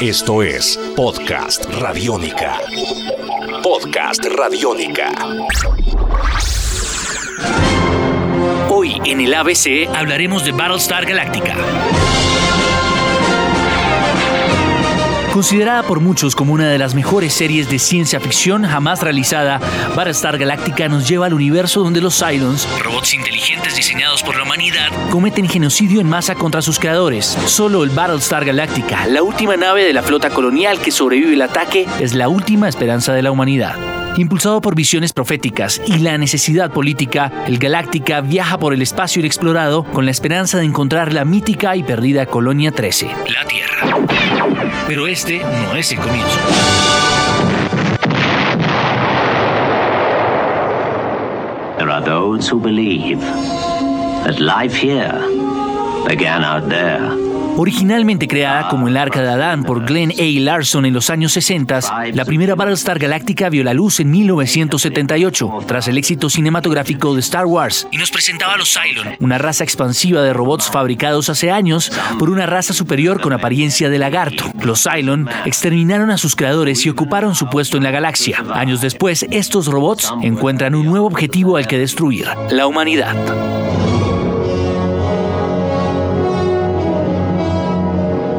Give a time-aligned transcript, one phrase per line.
[0.00, 2.60] Esto es Podcast Radiónica.
[3.64, 5.10] Podcast Radiónica.
[8.70, 11.56] Hoy en el ABC hablaremos de Battlestar Galactica.
[15.38, 19.60] Considerada por muchos como una de las mejores series de ciencia ficción jamás realizada,
[19.94, 24.88] Battlestar Galactica nos lleva al universo donde los Cylons, robots inteligentes diseñados por la humanidad,
[25.10, 27.24] cometen genocidio en masa contra sus creadores.
[27.46, 31.86] Solo el Battlestar Galactica, la última nave de la flota colonial que sobrevive el ataque,
[32.00, 33.97] es la última esperanza de la humanidad.
[34.18, 39.84] Impulsado por visiones proféticas y la necesidad política, el Galáctica viaja por el espacio inexplorado
[39.84, 43.96] con la esperanza de encontrar la mítica y perdida Colonia 13, la Tierra.
[44.88, 46.36] Pero este no es el comienzo.
[51.78, 53.20] There are those who believe
[54.24, 55.14] that life here
[56.08, 57.27] began out there.
[57.60, 60.40] Originalmente creada como el Arca de Adán por Glenn A.
[60.40, 65.88] Larson en los años 60, la primera Battlestar Galáctica vio la luz en 1978, tras
[65.88, 70.22] el éxito cinematográfico de Star Wars, y nos presentaba a los Cylon, una raza expansiva
[70.22, 74.44] de robots fabricados hace años por una raza superior con apariencia de lagarto.
[74.62, 78.40] Los Cylon exterminaron a sus creadores y ocuparon su puesto en la galaxia.
[78.54, 83.16] Años después, estos robots encuentran un nuevo objetivo al que destruir, la humanidad.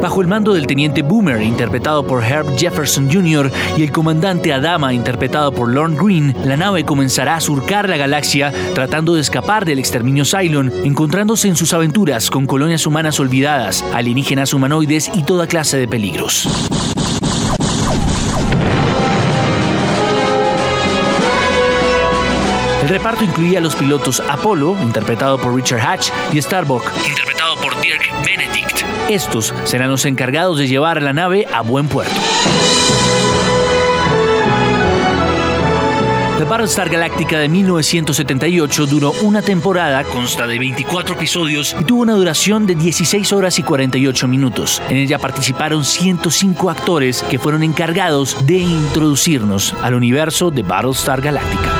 [0.00, 4.94] Bajo el mando del teniente Boomer, interpretado por Herb Jefferson Jr., y el comandante Adama,
[4.94, 9.80] interpretado por Lorne Green, la nave comenzará a surcar la galaxia tratando de escapar del
[9.80, 15.78] exterminio Cylon, encontrándose en sus aventuras con colonias humanas olvidadas, alienígenas humanoides y toda clase
[15.78, 16.48] de peligros.
[22.82, 27.78] El reparto incluía a los pilotos Apollo, interpretado por Richard Hatch, y Starbuck, interpretado por
[27.82, 28.87] Dirk Benedict.
[29.08, 32.14] Estos serán los encargados de llevar la nave a buen puerto.
[36.38, 42.12] La Battlestar Galactica de 1978 duró una temporada, consta de 24 episodios y tuvo una
[42.12, 44.82] duración de 16 horas y 48 minutos.
[44.90, 51.72] En ella participaron 105 actores que fueron encargados de introducirnos al universo de Battlestar Galactica.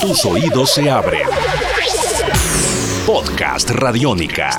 [0.00, 1.28] Tus oídos se abren.
[3.06, 4.50] Podcast Radiónica.